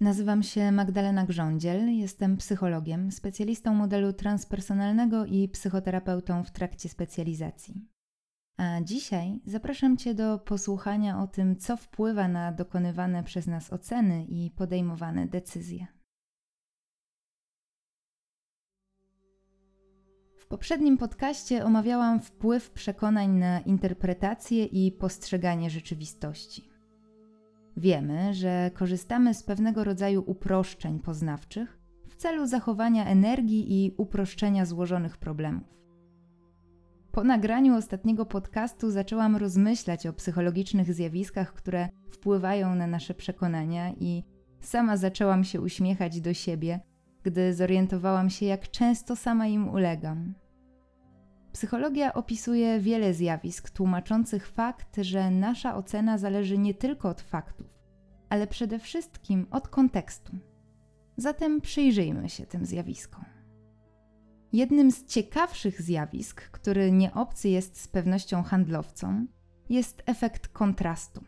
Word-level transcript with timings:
Nazywam 0.00 0.42
się 0.42 0.72
Magdalena 0.72 1.26
Grządziel, 1.26 1.98
jestem 1.98 2.36
psychologiem, 2.36 3.12
specjalistą 3.12 3.74
modelu 3.74 4.12
transpersonalnego 4.12 5.26
i 5.26 5.48
psychoterapeutą 5.48 6.44
w 6.44 6.50
trakcie 6.50 6.88
specjalizacji. 6.88 7.88
A 8.56 8.80
dzisiaj 8.80 9.40
zapraszam 9.46 9.96
Cię 9.96 10.14
do 10.14 10.38
posłuchania 10.38 11.22
o 11.22 11.26
tym, 11.26 11.56
co 11.56 11.76
wpływa 11.76 12.28
na 12.28 12.52
dokonywane 12.52 13.24
przez 13.24 13.46
nas 13.46 13.72
oceny 13.72 14.24
i 14.24 14.50
podejmowane 14.50 15.26
decyzje. 15.26 15.86
W 20.36 20.46
poprzednim 20.46 20.98
podcaście 20.98 21.64
omawiałam 21.64 22.20
wpływ 22.20 22.70
przekonań 22.70 23.30
na 23.30 23.60
interpretację 23.60 24.64
i 24.64 24.92
postrzeganie 24.92 25.70
rzeczywistości. 25.70 26.69
Wiemy, 27.80 28.34
że 28.34 28.70
korzystamy 28.74 29.34
z 29.34 29.42
pewnego 29.42 29.84
rodzaju 29.84 30.24
uproszczeń 30.26 30.98
poznawczych 30.98 31.78
w 32.08 32.16
celu 32.16 32.46
zachowania 32.46 33.06
energii 33.06 33.84
i 33.84 33.94
uproszczenia 33.96 34.66
złożonych 34.66 35.16
problemów. 35.16 35.68
Po 37.12 37.24
nagraniu 37.24 37.76
ostatniego 37.76 38.26
podcastu 38.26 38.90
zaczęłam 38.90 39.36
rozmyślać 39.36 40.06
o 40.06 40.12
psychologicznych 40.12 40.94
zjawiskach, 40.94 41.52
które 41.52 41.88
wpływają 42.10 42.74
na 42.74 42.86
nasze 42.86 43.14
przekonania, 43.14 43.92
i 43.92 44.24
sama 44.60 44.96
zaczęłam 44.96 45.44
się 45.44 45.60
uśmiechać 45.60 46.20
do 46.20 46.34
siebie, 46.34 46.80
gdy 47.22 47.54
zorientowałam 47.54 48.30
się, 48.30 48.46
jak 48.46 48.70
często 48.70 49.16
sama 49.16 49.46
im 49.46 49.68
ulegam. 49.68 50.34
Psychologia 51.52 52.14
opisuje 52.14 52.80
wiele 52.80 53.14
zjawisk 53.14 53.70
tłumaczących 53.70 54.48
fakt, 54.48 54.96
że 54.96 55.30
nasza 55.30 55.76
ocena 55.76 56.18
zależy 56.18 56.58
nie 56.58 56.74
tylko 56.74 57.08
od 57.08 57.20
faktów, 57.20 57.79
ale 58.30 58.46
przede 58.46 58.78
wszystkim 58.78 59.46
od 59.50 59.68
kontekstu. 59.68 60.32
Zatem 61.16 61.60
przyjrzyjmy 61.60 62.28
się 62.28 62.46
tym 62.46 62.66
zjawiskom. 62.66 63.24
Jednym 64.52 64.90
z 64.90 65.04
ciekawszych 65.04 65.82
zjawisk, 65.82 66.50
który 66.50 66.92
nieobcy 66.92 67.48
jest 67.48 67.80
z 67.80 67.88
pewnością 67.88 68.42
handlowcom, 68.42 69.28
jest 69.68 70.02
efekt 70.06 70.48
kontrastu. 70.48 71.24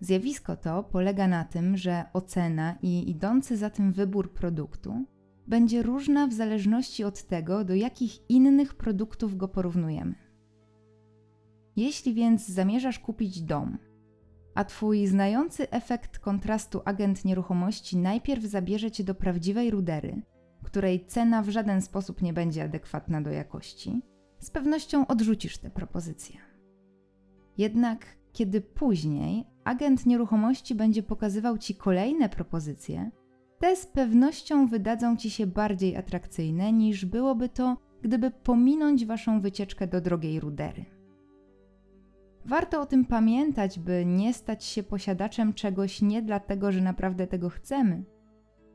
Zjawisko 0.00 0.56
to 0.56 0.82
polega 0.82 1.28
na 1.28 1.44
tym, 1.44 1.76
że 1.76 2.04
ocena 2.12 2.78
i 2.82 3.10
idący 3.10 3.56
za 3.56 3.70
tym 3.70 3.92
wybór 3.92 4.32
produktu 4.32 5.04
będzie 5.46 5.82
różna 5.82 6.26
w 6.26 6.32
zależności 6.32 7.04
od 7.04 7.22
tego, 7.22 7.64
do 7.64 7.74
jakich 7.74 8.30
innych 8.30 8.74
produktów 8.74 9.36
go 9.36 9.48
porównujemy. 9.48 10.14
Jeśli 11.76 12.14
więc 12.14 12.48
zamierzasz 12.48 12.98
kupić 12.98 13.42
dom, 13.42 13.78
a 14.54 14.64
twój 14.64 15.06
znający 15.06 15.70
efekt 15.70 16.18
kontrastu 16.18 16.80
agent 16.84 17.24
nieruchomości 17.24 17.96
najpierw 17.96 18.44
zabierze 18.44 18.90
cię 18.90 19.04
do 19.04 19.14
prawdziwej 19.14 19.70
rudery, 19.70 20.22
której 20.64 21.06
cena 21.06 21.42
w 21.42 21.48
żaden 21.48 21.82
sposób 21.82 22.22
nie 22.22 22.32
będzie 22.32 22.64
adekwatna 22.64 23.20
do 23.20 23.30
jakości, 23.30 24.02
z 24.38 24.50
pewnością 24.50 25.06
odrzucisz 25.06 25.58
tę 25.58 25.70
propozycję. 25.70 26.36
Jednak 27.58 28.06
kiedy 28.32 28.60
później 28.60 29.44
agent 29.64 30.06
nieruchomości 30.06 30.74
będzie 30.74 31.02
pokazywał 31.02 31.58
ci 31.58 31.74
kolejne 31.74 32.28
propozycje, 32.28 33.10
te 33.58 33.76
z 33.76 33.86
pewnością 33.86 34.66
wydadzą 34.66 35.16
ci 35.16 35.30
się 35.30 35.46
bardziej 35.46 35.96
atrakcyjne 35.96 36.72
niż 36.72 37.04
byłoby 37.04 37.48
to, 37.48 37.76
gdyby 38.02 38.30
pominąć 38.30 39.06
waszą 39.06 39.40
wycieczkę 39.40 39.86
do 39.86 40.00
drogiej 40.00 40.40
rudery. 40.40 40.99
Warto 42.44 42.80
o 42.80 42.86
tym 42.86 43.04
pamiętać, 43.04 43.78
by 43.78 44.04
nie 44.06 44.34
stać 44.34 44.64
się 44.64 44.82
posiadaczem 44.82 45.54
czegoś 45.54 46.02
nie 46.02 46.22
dlatego, 46.22 46.72
że 46.72 46.80
naprawdę 46.80 47.26
tego 47.26 47.48
chcemy, 47.48 48.04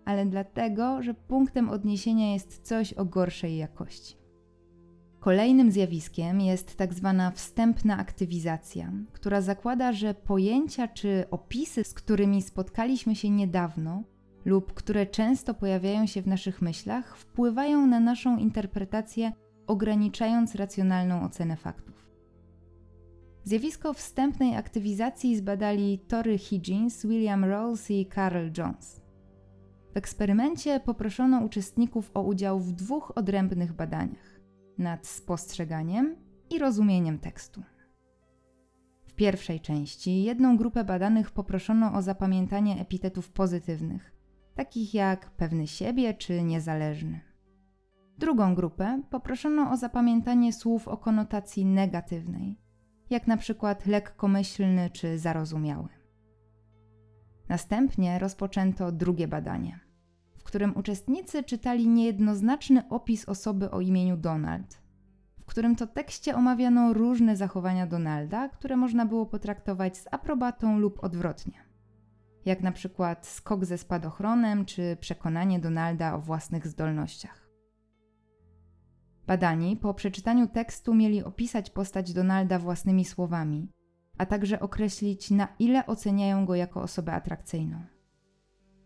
ale 0.05 0.25
dlatego, 0.25 1.01
że 1.01 1.13
punktem 1.13 1.69
odniesienia 1.69 2.33
jest 2.33 2.67
coś 2.67 2.93
o 2.93 3.05
gorszej 3.05 3.57
jakości. 3.57 4.17
Kolejnym 5.19 5.71
zjawiskiem 5.71 6.41
jest 6.41 6.77
tak 6.77 6.93
zwana 6.93 7.31
wstępna 7.31 7.97
aktywizacja, 7.97 8.91
która 9.11 9.41
zakłada, 9.41 9.93
że 9.93 10.13
pojęcia 10.13 10.87
czy 10.87 11.25
opisy, 11.31 11.83
z 11.83 11.93
którymi 11.93 12.41
spotkaliśmy 12.41 13.15
się 13.15 13.29
niedawno, 13.29 14.03
lub 14.45 14.73
które 14.73 15.05
często 15.05 15.53
pojawiają 15.53 16.05
się 16.05 16.21
w 16.21 16.27
naszych 16.27 16.61
myślach, 16.61 17.17
wpływają 17.17 17.87
na 17.87 17.99
naszą 17.99 18.37
interpretację, 18.37 19.31
ograniczając 19.67 20.55
racjonalną 20.55 21.23
ocenę 21.23 21.57
faktów. 21.57 21.94
Zjawisko 23.45 23.93
wstępnej 23.93 24.55
aktywizacji 24.55 25.35
zbadali 25.35 25.99
Tory 25.99 26.37
Higgins, 26.37 27.05
William 27.05 27.45
Rawls 27.45 27.91
i 27.91 28.09
Carl 28.15 28.49
Jones. 28.57 29.01
W 29.93 29.97
eksperymencie 29.97 30.79
poproszono 30.79 31.39
uczestników 31.39 32.11
o 32.13 32.21
udział 32.21 32.59
w 32.59 32.71
dwóch 32.71 33.11
odrębnych 33.15 33.73
badaniach 33.73 34.39
nad 34.77 35.07
spostrzeganiem 35.07 36.15
i 36.49 36.59
rozumieniem 36.59 37.19
tekstu. 37.19 37.63
W 39.07 39.13
pierwszej 39.13 39.59
części 39.59 40.23
jedną 40.23 40.57
grupę 40.57 40.83
badanych 40.83 41.31
poproszono 41.31 41.93
o 41.93 42.01
zapamiętanie 42.01 42.81
epitetów 42.81 43.29
pozytywnych, 43.31 44.15
takich 44.55 44.93
jak 44.93 45.31
pewny 45.31 45.67
siebie 45.67 46.13
czy 46.13 46.43
niezależny. 46.43 47.19
Drugą 48.17 48.55
grupę 48.55 49.01
poproszono 49.09 49.71
o 49.71 49.77
zapamiętanie 49.77 50.53
słów 50.53 50.87
o 50.87 50.97
konotacji 50.97 51.65
negatywnej, 51.65 52.64
jak 53.09 53.27
na 53.27 53.37
przykład 53.37 53.85
lekkomyślny 53.85 54.89
czy 54.89 55.19
zarozumiały. 55.19 55.89
Następnie 57.49 58.19
rozpoczęto 58.19 58.91
drugie 58.91 59.27
badanie, 59.27 59.79
w 60.37 60.43
którym 60.43 60.77
uczestnicy 60.77 61.43
czytali 61.43 61.87
niejednoznaczny 61.87 62.89
opis 62.89 63.29
osoby 63.29 63.71
o 63.71 63.81
imieniu 63.81 64.17
Donald, 64.17 64.81
w 65.39 65.45
którym 65.45 65.75
to 65.75 65.87
tekście 65.87 66.35
omawiano 66.35 66.93
różne 66.93 67.35
zachowania 67.35 67.87
Donalda, 67.87 68.49
które 68.49 68.77
można 68.77 69.05
było 69.05 69.25
potraktować 69.25 69.97
z 69.97 70.07
aprobatą 70.11 70.79
lub 70.79 71.03
odwrotnie 71.03 71.65
jak 72.45 72.61
na 72.61 72.71
przykład 72.71 73.27
skok 73.27 73.65
ze 73.65 73.77
spadochronem 73.77 74.65
czy 74.65 74.97
przekonanie 74.99 75.59
Donalda 75.59 76.13
o 76.13 76.19
własnych 76.19 76.67
zdolnościach. 76.67 77.44
Badani 79.27 79.77
po 79.77 79.93
przeczytaniu 79.93 80.47
tekstu 80.47 80.93
mieli 80.93 81.23
opisać 81.23 81.69
postać 81.69 82.13
Donalda 82.13 82.59
własnymi 82.59 83.05
słowami, 83.05 83.71
a 84.17 84.25
także 84.25 84.59
określić, 84.59 85.31
na 85.31 85.47
ile 85.59 85.85
oceniają 85.85 86.45
go 86.45 86.55
jako 86.55 86.81
osobę 86.81 87.13
atrakcyjną. 87.13 87.81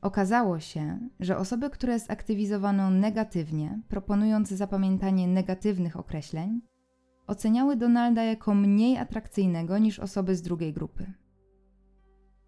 Okazało 0.02 0.60
się, 0.60 1.00
że 1.20 1.38
osoby, 1.38 1.70
które 1.70 2.00
zaktywizowano 2.00 2.90
negatywnie, 2.90 3.80
proponując 3.88 4.50
zapamiętanie 4.50 5.28
negatywnych 5.28 5.98
określeń, 5.98 6.62
oceniały 7.28 7.76
Donalda 7.76 8.24
jako 8.24 8.56
mniej 8.56 8.98
atrakcyjnego 8.98 9.78
niż 9.78 10.00
osoby 10.00 10.36
z 10.36 10.42
drugiej 10.42 10.74
grupy. 10.74 11.14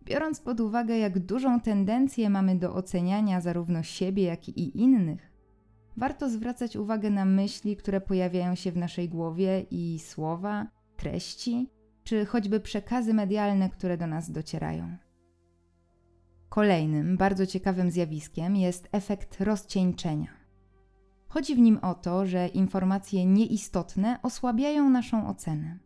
Biorąc 0.03 0.39
pod 0.39 0.59
uwagę, 0.59 0.97
jak 0.97 1.19
dużą 1.19 1.61
tendencję 1.61 2.29
mamy 2.29 2.55
do 2.55 2.73
oceniania 2.73 3.41
zarówno 3.41 3.83
siebie, 3.83 4.23
jak 4.23 4.49
i 4.49 4.81
innych, 4.81 5.30
warto 5.97 6.29
zwracać 6.29 6.75
uwagę 6.75 7.09
na 7.09 7.25
myśli, 7.25 7.75
które 7.75 8.01
pojawiają 8.01 8.55
się 8.55 8.71
w 8.71 8.77
naszej 8.77 9.09
głowie 9.09 9.65
i 9.71 9.99
słowa, 9.99 10.67
treści, 10.97 11.69
czy 12.03 12.25
choćby 12.25 12.59
przekazy 12.59 13.13
medialne, 13.13 13.69
które 13.69 13.97
do 13.97 14.07
nas 14.07 14.31
docierają. 14.31 14.97
Kolejnym 16.49 17.17
bardzo 17.17 17.45
ciekawym 17.45 17.91
zjawiskiem 17.91 18.55
jest 18.55 18.89
efekt 18.91 19.41
rozcieńczenia. 19.41 20.27
Chodzi 21.27 21.55
w 21.55 21.59
nim 21.59 21.79
o 21.81 21.93
to, 21.93 22.25
że 22.25 22.47
informacje 22.47 23.25
nieistotne 23.25 24.19
osłabiają 24.23 24.89
naszą 24.89 25.27
ocenę. 25.27 25.79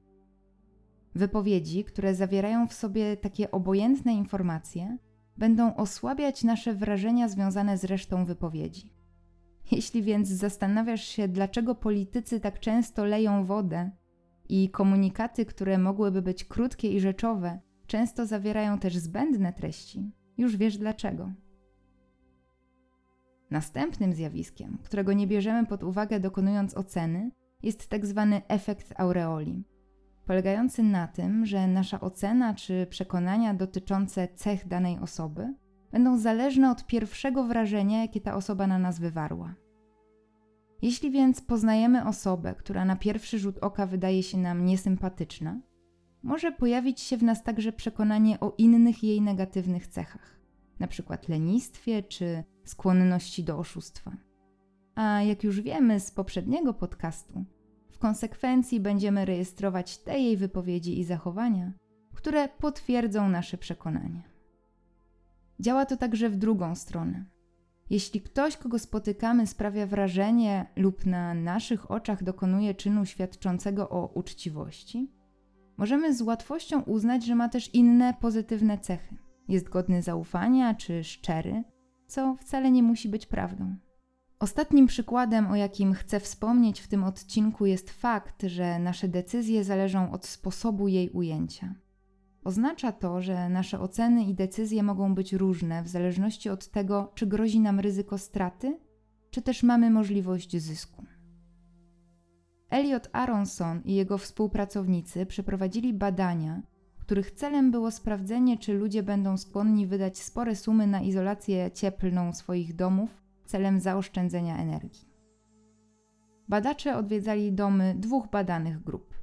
Wypowiedzi, 1.16 1.84
które 1.84 2.16
zawierają 2.16 2.68
w 2.68 2.74
sobie 2.74 3.18
takie 3.18 3.52
obojętne 3.52 4.13
informacje, 4.13 4.98
będą 5.38 5.75
osłabiać 5.75 6.44
nasze 6.44 6.74
wrażenia 6.74 7.30
związane 7.30 7.78
z 7.78 7.84
resztą 7.84 8.25
wypowiedzi. 8.25 8.94
Jeśli 9.72 10.04
więc 10.04 10.28
zastanawiasz 10.28 11.04
się, 11.04 11.28
dlaczego 11.28 11.76
politycy 11.76 12.40
tak 12.40 12.60
często 12.60 13.06
leją 13.06 13.44
wodę 13.44 13.92
i 14.50 14.70
komunikaty, 14.70 15.46
które 15.46 15.78
mogłyby 15.78 16.22
być 16.22 16.44
krótkie 16.44 16.92
i 16.92 17.00
rzeczowe, 17.00 17.60
często 17.88 18.26
zawierają 18.26 18.80
też 18.80 18.98
zbędne 18.98 19.54
treści, 19.54 20.12
już 20.38 20.58
wiesz 20.58 20.78
dlaczego. 20.78 21.32
Następnym 23.52 24.14
zjawiskiem, 24.14 24.78
którego 24.84 25.14
nie 25.14 25.28
bierzemy 25.28 25.68
pod 25.68 25.84
uwagę 25.84 26.20
dokonując 26.20 26.78
oceny, 26.78 27.32
jest 27.64 27.88
tak 27.88 28.06
zwany 28.06 28.42
efekt 28.48 28.94
aureoli 28.98 29.64
polegający 30.26 30.84
na 30.84 31.08
tym, 31.08 31.46
że 31.46 31.68
nasza 31.68 32.00
ocena 32.00 32.54
czy 32.54 32.88
przekonania 32.90 33.54
dotyczące 33.54 34.28
cech 34.28 34.68
danej 34.68 35.00
osoby 35.00 35.54
będą 35.95 36.18
zależne 36.18 36.71
od 36.71 36.86
pierwszego 36.86 37.44
wrażenia, 37.44 38.01
jakie 38.01 38.21
ta 38.21 38.36
osoba 38.36 38.68
na 38.68 38.80
nas 38.80 39.00
wywarła. 39.00 39.56
Jeśli 40.81 41.12
więc 41.12 41.42
poznajemy 41.42 42.07
osobę, 42.07 42.56
która 42.57 42.86
na 42.86 42.95
pierwszy 42.95 43.39
rzut 43.39 43.57
oka 43.57 43.86
wydaje 43.86 44.24
się 44.24 44.38
nam 44.38 44.65
niesympatyczna, 44.65 45.62
może 46.24 46.51
pojawić 46.51 47.01
się 47.01 47.18
w 47.18 47.24
nas 47.24 47.44
także 47.44 47.71
przekonanie 47.71 48.39
o 48.39 48.53
innych 48.57 49.03
jej 49.03 49.21
negatywnych 49.21 49.88
cechach. 49.88 50.39
np. 50.80 51.18
lenistwie 51.27 52.03
czy 52.03 52.44
skłonności 52.63 53.44
do 53.44 53.57
oszustwa. 53.57 54.12
A 54.95 55.21
jak 55.21 55.44
już 55.44 55.62
wiemy 55.62 56.00
z 56.00 56.12
poprzedniego 56.12 56.74
podcastu, 56.74 57.45
w 57.89 58.00
konsekwencji 58.00 58.80
będziemy 58.80 59.25
rejestrować 59.25 59.97
te 59.97 60.19
jej 60.19 60.38
wypowiedzi 60.38 61.00
i 61.00 61.03
zachowania, 61.03 61.71
które 62.13 62.50
potwierdzą 62.50 63.30
nasze 63.30 63.57
przekonanie. 63.57 64.35
Działa 65.60 65.86
to 65.86 65.98
także 65.98 66.30
w 66.30 66.38
drugą 66.38 66.75
stronę. 66.75 67.25
Jeśli 67.90 68.22
ktoś, 68.22 68.57
kogo 68.57 68.80
spotykamy, 68.80 69.48
sprawia 69.48 69.88
wrażenie 69.88 70.66
lub 70.75 71.06
na 71.06 71.34
naszych 71.34 71.92
oczach 71.92 72.24
dokonuje 72.24 72.75
czynu 72.75 73.06
świadczącego 73.06 73.90
o 73.90 74.07
uczciwości, 74.13 75.12
możemy 75.78 76.13
z 76.13 76.22
łatwością 76.22 76.81
uznać, 76.81 77.25
że 77.25 77.36
ma 77.36 77.50
też 77.50 77.74
inne 77.74 78.13
pozytywne 78.13 78.78
cechy. 78.78 79.16
Jest 79.48 79.69
godny 79.69 80.02
zaufania 80.02 80.74
czy 80.74 81.04
szczery, 81.04 81.63
co 82.07 82.36
wcale 82.36 82.72
nie 82.72 82.84
musi 82.84 83.10
być 83.10 83.25
prawdą. 83.25 83.75
Ostatnim 84.40 84.88
przykładem, 84.88 85.48
o 85.48 85.56
jakim 85.56 85.94
chcę 85.94 86.19
wspomnieć 86.19 86.80
w 86.80 86.88
tym 86.88 87.04
odcinku, 87.04 87.66
jest 87.66 87.90
fakt, 87.90 88.44
że 88.44 88.80
nasze 88.80 89.07
decyzje 89.07 89.63
zależą 89.63 90.12
od 90.12 90.25
sposobu 90.25 90.88
jej 90.88 91.10
ujęcia. 91.10 91.75
Oznacza 92.45 92.92
to, 92.92 93.21
że 93.21 93.50
nasze 93.50 93.80
oceny 93.80 94.24
i 94.24 94.36
decyzje 94.36 94.83
mogą 94.83 95.15
być 95.15 95.33
różne 95.33 95.83
w 95.83 95.88
zależności 95.88 96.50
od 96.50 96.68
tego, 96.68 97.12
czy 97.15 97.27
grozi 97.27 97.59
nam 97.59 97.80
ryzyko 97.80 98.18
straty, 98.18 98.80
czy 99.31 99.42
też 99.42 99.63
mamy 99.63 99.89
możliwość 99.89 100.57
zysku. 100.57 101.06
Elliot 102.69 103.09
Aronson 103.13 103.81
i 103.86 103.95
jego 103.95 104.18
współpracownicy 104.18 105.25
przeprowadzili 105.25 105.94
badania, 105.94 106.62
których 107.00 107.31
celem 107.31 107.71
było 107.71 107.92
sprawdzenie, 107.92 108.57
czy 108.57 108.74
ludzie 108.74 109.03
będą 109.03 109.38
skłonni 109.38 109.88
wydać 109.88 110.18
spore 110.18 110.56
sumy 110.56 110.88
na 110.88 111.01
izolację 111.01 111.71
cieplną 111.71 112.33
swoich 112.33 112.75
domów 112.75 113.24
celem 113.45 113.80
zaoszczędzenia 113.80 114.57
energii. 114.57 115.09
Badacze 116.50 116.97
odwiedzali 116.97 117.53
domy 117.53 117.95
dwóch 117.97 118.30
badanych 118.30 118.83
grup. 118.83 119.13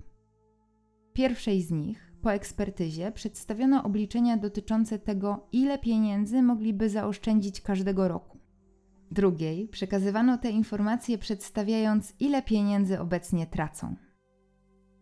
Pierwszej 1.12 1.62
z 1.62 1.70
nich, 1.70 2.12
po 2.22 2.32
ekspertyzie, 2.32 3.12
przedstawiono 3.12 3.84
obliczenia 3.84 4.36
dotyczące 4.36 4.98
tego, 4.98 5.48
ile 5.52 5.78
pieniędzy 5.78 6.42
mogliby 6.42 6.88
zaoszczędzić 6.88 7.60
każdego 7.60 8.08
roku. 8.08 8.38
Drugiej 9.10 9.69
przekazywano 9.69 10.38
te 10.38 10.50
informacje 10.50 11.19
przedstawiając, 11.19 12.14
ile 12.20 12.42
pieniędzy 12.42 13.00
obecnie 13.00 13.46
tracą. 13.46 13.96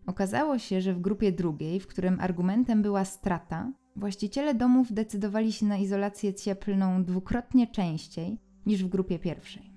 Okazało 0.07 0.59
się, 0.59 0.81
że 0.81 0.95
w 0.95 1.01
grupie 1.01 1.33
drugiej, 1.33 1.81
w 1.81 1.87
którym 1.87 2.21
argumentem 2.21 2.83
była 2.83 3.05
strata, 3.05 3.73
właściciele 3.97 4.55
domów 4.55 4.93
decydowali 4.93 5.53
się 5.53 5.67
na 5.67 5.77
izolację 5.77 6.35
cieplną 6.35 7.05
dwukrotnie 7.05 7.67
częściej 7.67 8.39
niż 8.67 8.85
w 8.85 8.89
grupie 8.89 9.19
pierwszej. 9.19 9.71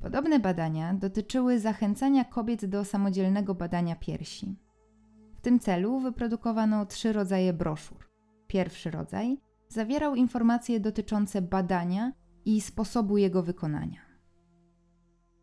Podobne 0.00 0.40
badania 0.40 0.94
dotyczyły 0.94 1.58
zachęcania 1.60 2.24
kobiet 2.24 2.66
do 2.66 2.84
samodzielnego 2.84 3.54
badania 3.54 3.96
piersi. 3.96 4.67
W 5.38 5.40
tym 5.40 5.58
celu 5.58 6.00
wyprodukowano 6.00 6.86
trzy 6.86 7.12
rodzaje 7.12 7.52
broszur. 7.52 8.08
Pierwszy 8.46 8.90
rodzaj 8.90 9.40
zawierał 9.68 10.14
informacje 10.14 10.80
dotyczące 10.80 11.42
badania 11.42 12.12
i 12.44 12.60
sposobu 12.60 13.18
jego 13.18 13.42
wykonania. 13.42 14.00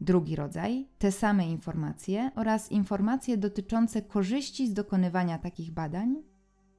Drugi 0.02 0.36
rodzaj 0.36 0.88
te 0.98 1.12
same 1.12 1.48
informacje 1.48 2.32
oraz 2.36 2.72
informacje 2.72 3.38
dotyczące 3.38 4.02
korzyści 4.02 4.68
z 4.68 4.74
dokonywania 4.74 5.40
takich 5.40 5.72
badań. 5.72 6.16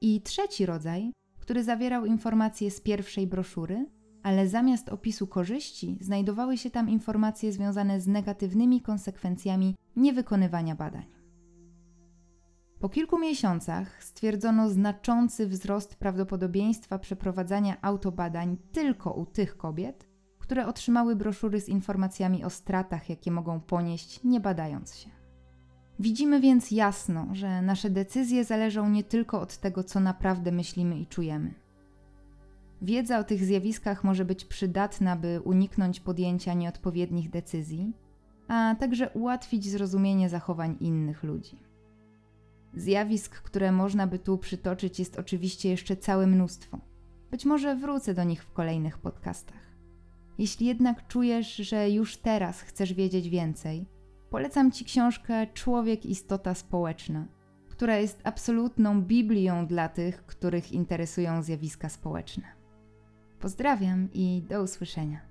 I 0.01 0.21
trzeci 0.21 0.65
rodzaj, 0.65 1.13
który 1.39 1.63
zawierał 1.63 2.05
informacje 2.05 2.71
z 2.71 2.81
pierwszej 2.81 3.27
broszury 3.27 3.85
ale 4.23 4.47
zamiast 4.47 4.89
opisu 4.89 5.27
korzyści 5.27 5.97
znajdowały 6.01 6.57
się 6.57 6.69
tam 6.69 6.89
informacje 6.89 7.51
związane 7.51 8.01
z 8.01 8.07
negatywnymi 8.07 8.81
konsekwencjami 8.81 9.75
niewykonywania 9.95 10.75
badań. 10.75 11.16
Po 12.79 12.89
kilku 12.89 13.19
miesiącach 13.19 14.03
stwierdzono 14.03 14.69
znaczący 14.69 15.47
wzrost 15.47 15.95
prawdopodobieństwa 15.95 16.99
przeprowadzania 16.99 17.81
autobadań 17.81 18.57
tylko 18.71 19.13
u 19.13 19.25
tych 19.25 19.57
kobiet, 19.57 20.07
które 20.39 20.67
otrzymały 20.67 21.15
broszury 21.15 21.61
z 21.61 21.69
informacjami 21.69 22.43
o 22.43 22.49
stratach, 22.49 23.09
jakie 23.09 23.31
mogą 23.31 23.59
ponieść, 23.59 24.23
nie 24.23 24.39
badając 24.39 24.95
się. 24.95 25.09
Widzimy 25.99 26.39
więc 26.39 26.71
jasno, 26.71 27.27
że 27.31 27.61
nasze 27.61 27.89
decyzje 27.89 28.43
zależą 28.43 28.89
nie 28.89 29.03
tylko 29.03 29.41
od 29.41 29.57
tego, 29.57 29.83
co 29.83 29.99
naprawdę 29.99 30.51
myślimy 30.51 30.99
i 30.99 31.07
czujemy 31.07 31.53
Wiedza 32.81 33.19
o 33.19 33.23
tych 33.23 33.45
zjawiskach 33.45 34.03
może 34.03 34.25
być 34.25 34.45
przydatna, 34.45 35.15
by 35.15 35.41
uniknąć 35.43 35.99
podjęcia 35.99 36.53
nieodpowiednich 36.53 37.29
decyzji, 37.29 37.93
a 38.47 38.75
także 38.79 39.09
ułatwić 39.09 39.69
zrozumienie 39.69 40.29
zachowań 40.29 40.77
innych 40.79 41.23
ludzi. 41.23 41.66
Zjawisk, 42.77 43.41
które 43.41 43.71
można 43.71 44.07
by 44.07 44.19
tu 44.19 44.37
przytoczyć, 44.37 44.99
jest 44.99 45.19
oczywiście 45.19 45.69
jeszcze 45.69 45.95
całe 45.95 46.27
mnóstwo. 46.27 46.79
Być 47.31 47.45
może 47.45 47.75
wrócę 47.75 48.13
do 48.13 48.23
nich 48.23 48.43
w 48.43 48.53
kolejnych 48.53 48.97
podcastach. 48.97 49.67
Jeśli 50.37 50.65
jednak 50.67 51.07
czujesz, 51.07 51.55
że 51.55 51.89
już 51.89 52.17
teraz 52.17 52.61
chcesz 52.61 52.93
wiedzieć 52.93 53.29
więcej, 53.29 53.85
polecam 54.29 54.71
Ci 54.71 54.85
książkę 54.85 55.47
Człowiek 55.53 56.05
istota 56.05 56.53
społeczna, 56.53 57.27
która 57.69 57.97
jest 57.97 58.21
absolutną 58.23 59.01
Biblią 59.01 59.67
dla 59.67 59.89
tych, 59.89 60.25
których 60.25 60.71
interesują 60.71 61.43
zjawiska 61.43 61.89
społeczne. 61.89 62.43
Pozdrawiam 63.39 64.09
i 64.13 64.43
do 64.49 64.63
usłyszenia. 64.63 65.26